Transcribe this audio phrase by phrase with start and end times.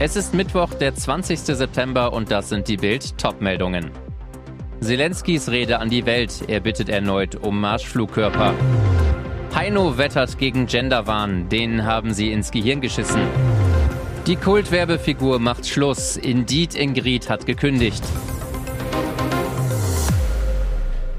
[0.00, 1.40] Es ist Mittwoch, der 20.
[1.40, 3.90] September und das sind die Bild Topmeldungen.
[4.80, 6.44] Zelenskis Rede an die Welt.
[6.46, 8.54] Er bittet erneut um Marschflugkörper.
[9.56, 11.48] Heino wettert gegen Genderwahn.
[11.48, 13.22] Den haben sie ins Gehirn geschissen.
[14.28, 16.16] Die Kultwerbefigur macht Schluss.
[16.16, 18.04] Indeed Ingrid hat gekündigt.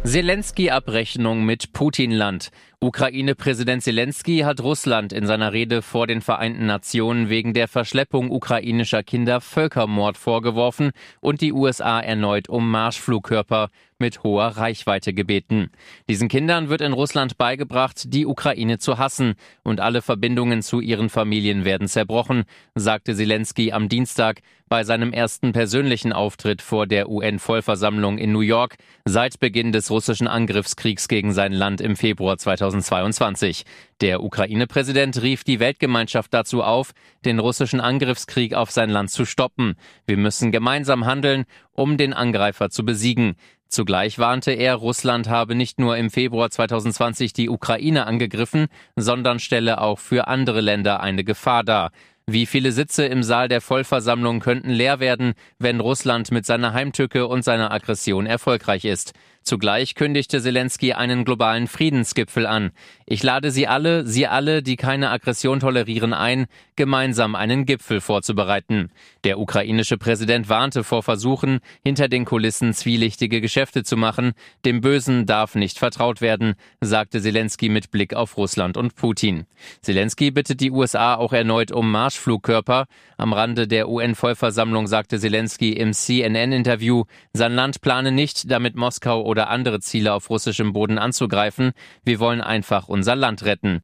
[0.10, 2.50] Zelensky-Abrechnung mit Putinland.
[2.80, 9.04] Ukraine-Präsident Zelensky hat Russland in seiner Rede vor den Vereinten Nationen wegen der Verschleppung ukrainischer
[9.04, 15.72] Kinder Völkermord vorgeworfen und die USA erneut um Marschflugkörper mit hoher Reichweite gebeten.
[16.10, 21.10] Diesen Kindern wird in Russland beigebracht, die Ukraine zu hassen und alle Verbindungen zu ihren
[21.10, 22.44] Familien werden zerbrochen,
[22.76, 28.76] sagte Zelensky am Dienstag bei seinem ersten persönlichen Auftritt vor der UN-Vollversammlung in New York
[29.04, 32.80] seit Beginn des russischen Angriffskriegs gegen sein Land im Februar 2022.
[32.80, 33.66] 2022.
[34.02, 36.92] Der Ukraine-Präsident rief die Weltgemeinschaft dazu auf,
[37.26, 39.76] den russischen Angriffskrieg auf sein Land zu stoppen.
[40.06, 43.36] Wir müssen gemeinsam handeln, um den Angreifer zu besiegen.
[43.70, 49.80] Zugleich warnte er, Russland habe nicht nur im Februar 2020 die Ukraine angegriffen, sondern stelle
[49.80, 51.92] auch für andere Länder eine Gefahr dar.
[52.26, 57.28] Wie viele Sitze im Saal der Vollversammlung könnten leer werden, wenn Russland mit seiner Heimtücke
[57.28, 59.14] und seiner Aggression erfolgreich ist?
[59.44, 62.72] Zugleich kündigte Zelensky einen globalen Friedensgipfel an.
[63.06, 66.46] Ich lade Sie alle, Sie alle, die keine Aggression tolerieren, ein,
[66.76, 68.92] gemeinsam einen Gipfel vorzubereiten.
[69.24, 74.34] Der ukrainische Präsident warnte vor Versuchen, hinter den Kulissen zwielichtige Geschäfte zu machen.
[74.66, 79.46] Dem Bösen darf nicht vertraut werden, sagte Zelensky mit Blick auf Russland und Putin.
[79.82, 82.86] Zelensky bittet die USA auch erneut um Marschflugkörper.
[83.18, 89.50] Am Rande der UN-Vollversammlung sagte Zelensky im CNN-Interview, sein Land plane nicht, damit Moskau oder
[89.50, 91.72] andere Ziele auf russischem Boden anzugreifen.
[92.04, 93.82] Wir wollen einfach unser Land retten.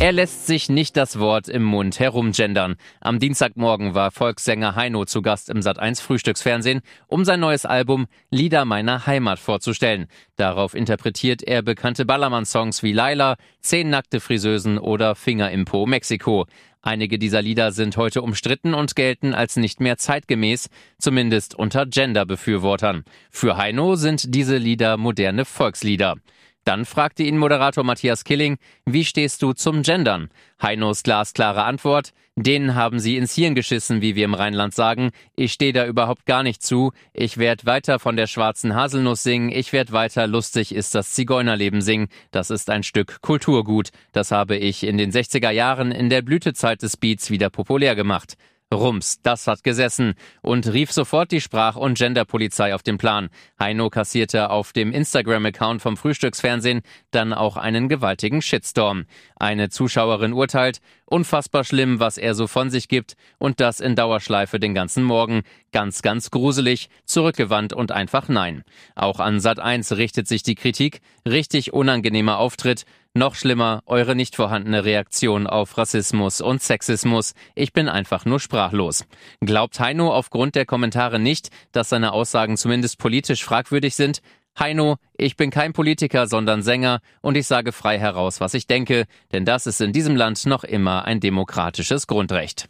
[0.00, 2.76] Er lässt sich nicht das Wort im Mund herumgendern.
[3.02, 8.64] Am Dienstagmorgen war Volkssänger Heino zu Gast im Sat1 Frühstücksfernsehen, um sein neues Album Lieder
[8.64, 10.06] meiner Heimat vorzustellen.
[10.36, 16.46] Darauf interpretiert er bekannte Ballermann-Songs wie Laila, Zehn nackte Friseusen oder Finger im Po Mexiko.
[16.82, 23.04] Einige dieser Lieder sind heute umstritten und gelten als nicht mehr zeitgemäß, zumindest unter Gender-Befürwortern.
[23.30, 26.16] Für Heino sind diese Lieder moderne Volkslieder.
[26.64, 30.28] Dann fragte ihn Moderator Matthias Killing, wie stehst du zum Gendern?
[30.60, 35.10] Heinos glasklare Antwort, denen haben sie ins Hirn geschissen, wie wir im Rheinland sagen.
[35.36, 36.92] Ich stehe da überhaupt gar nicht zu.
[37.12, 39.50] Ich werde weiter von der schwarzen Haselnuss singen.
[39.50, 42.08] Ich werde weiter lustig ist das Zigeunerleben singen.
[42.30, 43.88] Das ist ein Stück Kulturgut.
[44.12, 48.36] Das habe ich in den 60er Jahren in der Blütezeit des Beats wieder populär gemacht.
[48.72, 53.28] Rums, das hat gesessen und rief sofort die Sprach- und Genderpolizei auf den Plan.
[53.58, 59.06] Heino kassierte auf dem Instagram-Account vom Frühstücksfernsehen dann auch einen gewaltigen Shitstorm.
[59.34, 64.60] Eine Zuschauerin urteilt, unfassbar schlimm, was er so von sich gibt und das in Dauerschleife
[64.60, 65.42] den ganzen Morgen.
[65.72, 68.62] Ganz, ganz gruselig, zurückgewandt und einfach nein.
[68.94, 71.00] Auch an Sat1 richtet sich die Kritik.
[71.28, 72.84] Richtig unangenehmer Auftritt
[73.14, 77.34] noch schlimmer, eure nicht vorhandene Reaktion auf Rassismus und Sexismus.
[77.54, 79.04] Ich bin einfach nur sprachlos.
[79.40, 84.20] Glaubt Heino aufgrund der Kommentare nicht, dass seine Aussagen zumindest politisch fragwürdig sind?
[84.58, 89.06] Heino, ich bin kein Politiker, sondern Sänger und ich sage frei heraus, was ich denke,
[89.32, 92.68] denn das ist in diesem Land noch immer ein demokratisches Grundrecht.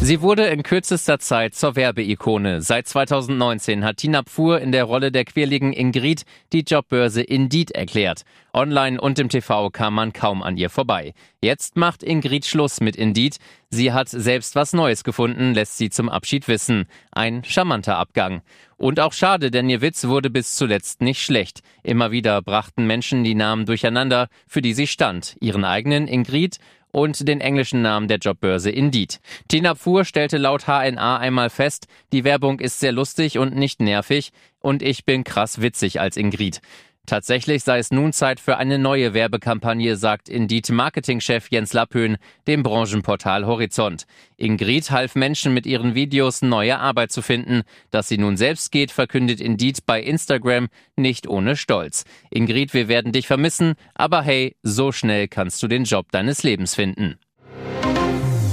[0.00, 2.62] Sie wurde in kürzester Zeit zur Werbeikone.
[2.62, 6.22] Seit 2019 hat Tina Pfuhr in der Rolle der quirligen Ingrid
[6.52, 8.22] die Jobbörse Indeed erklärt.
[8.54, 11.14] Online und im TV kam man kaum an ihr vorbei.
[11.42, 13.38] Jetzt macht Ingrid Schluss mit Indeed.
[13.70, 16.86] Sie hat selbst was Neues gefunden, lässt sie zum Abschied wissen.
[17.10, 18.42] Ein charmanter Abgang.
[18.76, 21.60] Und auch schade, denn ihr Witz wurde bis zuletzt nicht schlecht.
[21.82, 25.36] Immer wieder brachten Menschen die Namen durcheinander, für die sie stand.
[25.40, 26.58] Ihren eigenen Ingrid
[26.90, 29.20] und den englischen Namen der Jobbörse Indeed.
[29.48, 34.32] Tina Pfuhr stellte laut HNA einmal fest, die Werbung ist sehr lustig und nicht nervig
[34.60, 36.60] und ich bin krass witzig als Ingrid.
[37.08, 42.62] Tatsächlich sei es nun Zeit für eine neue Werbekampagne, sagt Indeed Marketingchef Jens Lappöhn dem
[42.62, 44.04] Branchenportal Horizont.
[44.36, 47.62] Ingrid half Menschen mit ihren Videos neue Arbeit zu finden.
[47.90, 52.04] Dass sie nun selbst geht, verkündet Indeed bei Instagram nicht ohne Stolz.
[52.28, 56.74] Ingrid, wir werden dich vermissen, aber hey, so schnell kannst du den Job deines Lebens
[56.74, 57.18] finden.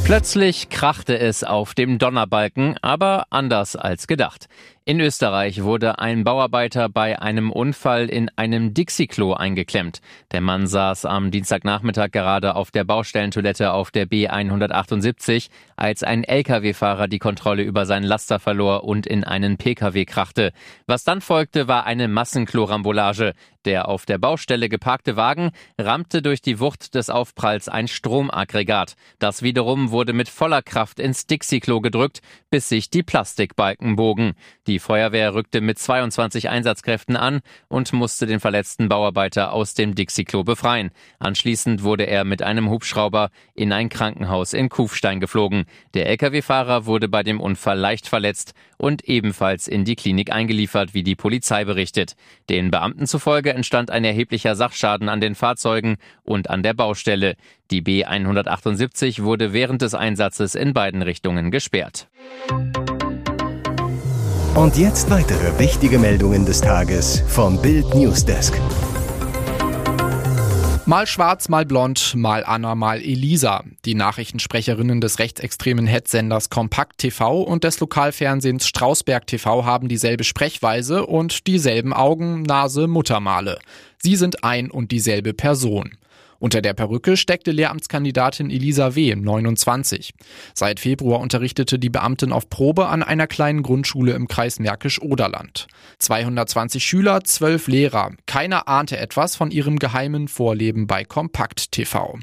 [0.06, 4.46] Plötzlich krachte es auf dem Donnerbalken, aber anders als gedacht.
[4.88, 10.00] In Österreich wurde ein Bauarbeiter bei einem Unfall in einem Dixie-Klo eingeklemmt.
[10.32, 17.08] Der Mann saß am Dienstagnachmittag gerade auf der Baustellentoilette auf der B178, als ein Lkw-Fahrer
[17.08, 20.52] die Kontrolle über seinen Laster verlor und in einen Pkw krachte.
[20.86, 23.34] Was dann folgte, war eine Massenklorambolage.
[23.66, 25.50] Der auf der Baustelle geparkte Wagen
[25.82, 28.96] rammte durch die Wucht des Aufpralls ein Stromaggregat.
[29.18, 32.22] Das wiederum wurde mit voller Kraft ins Dixie-Klo gedrückt,
[32.52, 34.34] bis sich die Plastikbalken bogen.
[34.68, 37.40] Die die Feuerwehr rückte mit 22 Einsatzkräften an
[37.70, 40.92] und musste den verletzten Bauarbeiter aus dem Dixie-Klo befreien.
[41.18, 45.64] Anschließend wurde er mit einem Hubschrauber in ein Krankenhaus in Kufstein geflogen.
[45.94, 51.04] Der Lkw-Fahrer wurde bei dem Unfall leicht verletzt und ebenfalls in die Klinik eingeliefert, wie
[51.04, 52.18] die Polizei berichtet.
[52.50, 57.38] Den Beamten zufolge entstand ein erheblicher Sachschaden an den Fahrzeugen und an der Baustelle.
[57.72, 62.10] Die B 178 wurde während des Einsatzes in beiden Richtungen gesperrt.
[64.56, 68.58] Und jetzt weitere wichtige Meldungen des Tages vom Bild Newsdesk.
[70.86, 73.66] Mal schwarz, mal blond, mal Anna, mal Elisa.
[73.84, 81.06] Die Nachrichtensprecherinnen des rechtsextremen Hetzsenders Kompakt TV und des Lokalfernsehens Strausberg TV haben dieselbe Sprechweise
[81.06, 83.60] und dieselben Augen, Nase, Muttermale.
[83.98, 85.98] Sie sind ein und dieselbe Person.
[86.40, 90.14] Unter der Perücke steckte Lehramtskandidatin Elisa W., 29.
[90.54, 95.68] Seit Februar unterrichtete die Beamtin auf Probe an einer kleinen Grundschule im Kreis Märkisch-Oderland.
[96.00, 98.12] 220 Schüler, 12 Lehrer.
[98.26, 102.20] Keiner ahnte etwas von ihrem geheimen Vorleben bei Kompakt TV.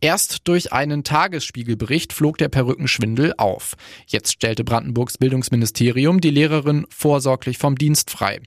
[0.00, 3.74] Erst durch einen Tagesspiegelbericht flog der Perückenschwindel auf.
[4.06, 8.40] Jetzt stellte Brandenburgs Bildungsministerium die Lehrerin vorsorglich vom Dienst frei.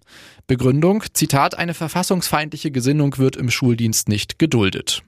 [0.47, 5.03] Begründung, Zitat, eine verfassungsfeindliche Gesinnung wird im Schuldienst nicht geduldet.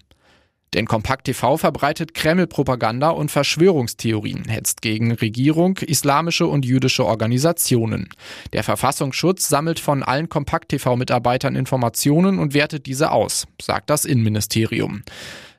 [0.73, 8.09] Denn Kompakt TV verbreitet Kreml-Propaganda und Verschwörungstheorien, hetzt gegen Regierung, islamische und jüdische Organisationen.
[8.53, 15.03] Der Verfassungsschutz sammelt von allen Kompakt TV-Mitarbeitern Informationen und wertet diese aus, sagt das Innenministerium.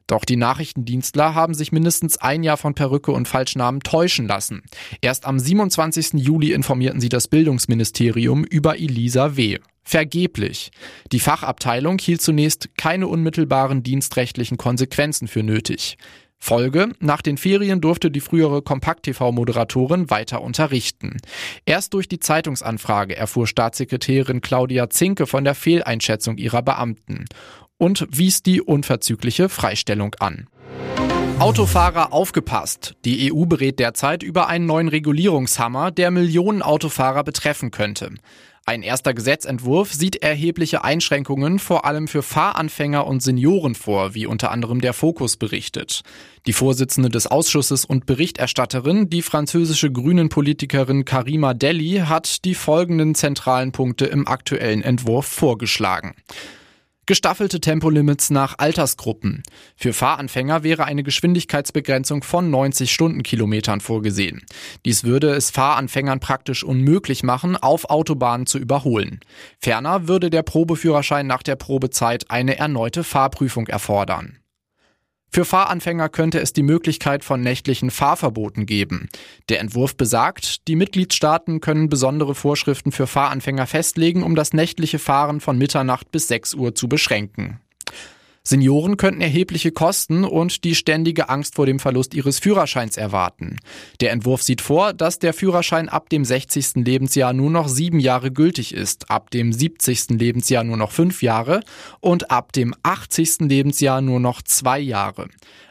[0.07, 4.63] Doch die Nachrichtendienstler haben sich mindestens ein Jahr von Perücke und Falschnamen täuschen lassen.
[5.01, 6.15] Erst am 27.
[6.15, 9.59] Juli informierten sie das Bildungsministerium über Elisa W.
[9.83, 10.71] Vergeblich.
[11.13, 15.99] Die Fachabteilung hielt zunächst keine unmittelbaren dienstrechtlichen Konsequenzen für nötig.
[16.39, 21.17] Folge, nach den Ferien durfte die frühere Kompakt-TV-Moderatorin weiter unterrichten.
[21.65, 27.25] Erst durch die Zeitungsanfrage erfuhr Staatssekretärin Claudia Zinke von der Fehleinschätzung ihrer Beamten
[27.79, 30.49] und wies die unverzügliche Freistellung an.
[31.39, 32.95] Autofahrer aufgepasst.
[33.05, 38.15] Die EU berät derzeit über einen neuen Regulierungshammer, der Millionen Autofahrer betreffen könnte.
[38.67, 44.51] Ein erster Gesetzentwurf sieht erhebliche Einschränkungen vor allem für Fahranfänger und Senioren vor, wie unter
[44.53, 46.01] anderem der Fokus berichtet.
[46.47, 53.73] Die Vorsitzende des Ausschusses und Berichterstatterin, die französische Grünen-Politikerin Karima Deli, hat die folgenden zentralen
[53.73, 56.15] Punkte im aktuellen Entwurf vorgeschlagen.
[57.07, 59.43] Gestaffelte Tempolimits nach Altersgruppen.
[59.77, 64.43] Für Fahranfänger wäre eine Geschwindigkeitsbegrenzung von 90 Stundenkilometern vorgesehen.
[64.87, 69.21] Dies würde es Fahranfängern praktisch unmöglich machen, auf Autobahnen zu überholen.
[69.59, 74.39] Ferner würde der Probeführerschein nach der Probezeit eine erneute Fahrprüfung erfordern.
[75.35, 79.09] Für Fahranfänger könnte es die Möglichkeit von nächtlichen Fahrverboten geben.
[79.49, 85.41] Der Entwurf besagt, die Mitgliedstaaten können besondere Vorschriften für Fahranfänger festlegen, um das nächtliche Fahren
[85.41, 87.59] von Mitternacht bis 6 Uhr zu beschränken.
[88.47, 93.57] Senioren könnten erhebliche Kosten und die ständige Angst vor dem Verlust ihres Führerscheins erwarten.
[94.03, 96.85] Der Entwurf sieht vor, dass der Führerschein ab dem 60.
[96.85, 100.11] Lebensjahr nur noch sieben Jahre gültig ist, ab dem 70.
[100.11, 101.61] Lebensjahr nur noch fünf Jahre
[102.01, 103.41] und ab dem 80.
[103.41, 105.29] Lebensjahr nur noch zwei Jahre.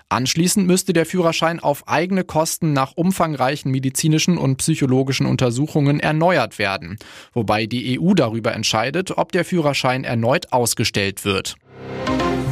[0.10, 6.98] Anschließend müsste der Führerschein auf eigene Kosten nach umfangreichen medizinischen und psychologischen Untersuchungen erneuert werden,
[7.34, 11.56] wobei die EU darüber entscheidet, ob der Führerschein erneut ausgestellt wird.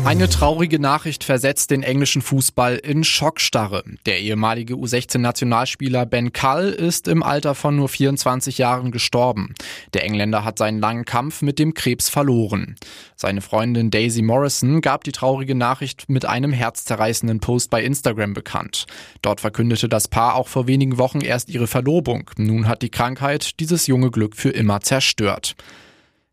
[0.04, 3.84] Eine traurige Nachricht versetzt den englischen Fußball in Schockstarre.
[4.08, 9.54] Der ehemalige U16-Nationalspieler Ben Cull ist im Alter von nur 24 Jahren gestorben.
[9.94, 12.76] Der Engländer hat seinen langen Kampf mit dem Krebs verloren.
[13.16, 18.88] Seine Freundin Daisy Morrison gab die traurige Nachricht mit einem herzzerreißenden Post bei Instagram bekannt.
[19.22, 22.30] Dort verkündete das Paar auch vor wenigen Wochen erst ihre Verlobung.
[22.38, 25.56] Nun hat die Krankheit dieses junge Glück für immer zerstört.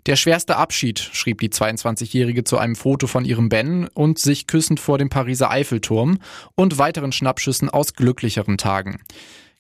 [0.07, 4.81] Der schwerste Abschied, schrieb die 22-Jährige zu einem Foto von ihrem Ben und sich küssend
[4.81, 6.19] vor dem Pariser Eiffelturm
[6.55, 9.01] und weiteren Schnappschüssen aus glücklicheren Tagen.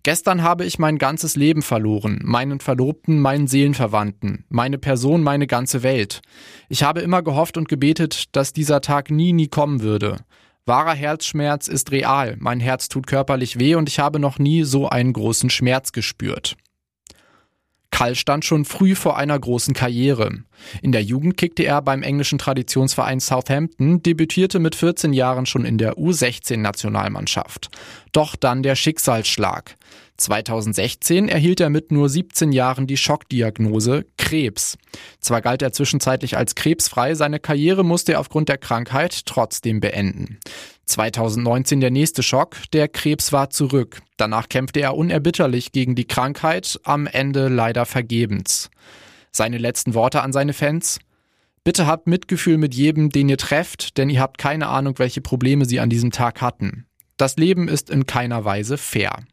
[0.04, 5.82] Gestern habe ich mein ganzes Leben verloren, meinen Verlobten, meinen Seelenverwandten, meine Person, meine ganze
[5.82, 6.22] Welt.
[6.68, 10.16] Ich habe immer gehofft und gebetet, dass dieser Tag nie, nie kommen würde.
[10.64, 14.88] Wahrer Herzschmerz ist real, mein Herz tut körperlich weh und ich habe noch nie so
[14.88, 16.56] einen großen Schmerz gespürt.
[17.90, 20.44] Kall stand schon früh vor einer großen Karriere.
[20.82, 25.78] In der Jugend kickte er beim englischen Traditionsverein Southampton, debütierte mit 14 Jahren schon in
[25.78, 27.70] der U16-Nationalmannschaft.
[28.12, 29.76] Doch dann der Schicksalsschlag.
[30.18, 34.76] 2016 erhielt er mit nur 17 Jahren die Schockdiagnose Krebs.
[35.20, 40.38] Zwar galt er zwischenzeitlich als krebsfrei, seine Karriere musste er aufgrund der Krankheit trotzdem beenden.
[40.88, 44.00] 2019 der nächste Schock, der Krebs war zurück.
[44.16, 48.70] Danach kämpfte er unerbitterlich gegen die Krankheit, am Ende leider vergebens.
[49.30, 50.98] Seine letzten Worte an seine Fans?
[51.62, 55.66] Bitte habt Mitgefühl mit jedem, den ihr trefft, denn ihr habt keine Ahnung, welche Probleme
[55.66, 56.86] sie an diesem Tag hatten.
[57.18, 59.24] Das Leben ist in keiner Weise fair.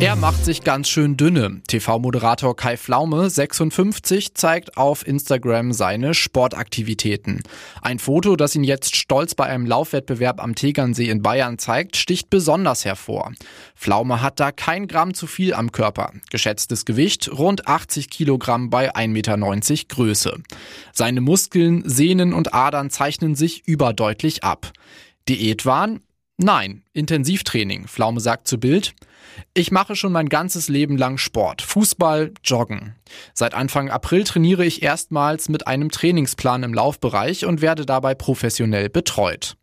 [0.00, 1.60] Er macht sich ganz schön dünne.
[1.66, 7.42] TV-Moderator Kai Flaume, 56, zeigt auf Instagram seine Sportaktivitäten.
[7.82, 12.30] Ein Foto, das ihn jetzt stolz bei einem Laufwettbewerb am Tegernsee in Bayern zeigt, sticht
[12.30, 13.32] besonders hervor.
[13.74, 16.14] Flaume hat da kein Gramm zu viel am Körper.
[16.30, 19.36] Geschätztes Gewicht rund 80 Kilogramm bei 1,90 Meter
[19.94, 20.42] Größe.
[20.94, 24.72] Seine Muskeln, Sehnen und Adern zeichnen sich überdeutlich ab.
[25.28, 26.00] Diätwahn?
[26.38, 27.86] Nein, Intensivtraining.
[27.86, 28.94] Flaume sagt zu Bild.
[29.54, 32.94] Ich mache schon mein ganzes Leben lang Sport, Fußball, Joggen.
[33.34, 38.88] Seit Anfang April trainiere ich erstmals mit einem Trainingsplan im Laufbereich und werde dabei professionell
[38.88, 39.56] betreut.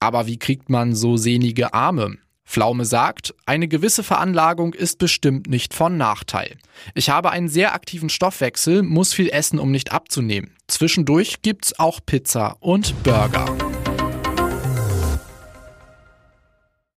[0.00, 2.18] Aber wie kriegt man so sehnige Arme?
[2.48, 6.56] Flaume sagt, eine gewisse Veranlagung ist bestimmt nicht von Nachteil.
[6.94, 10.52] Ich habe einen sehr aktiven Stoffwechsel, muss viel essen, um nicht abzunehmen.
[10.68, 13.46] Zwischendurch gibt's auch Pizza und Burger.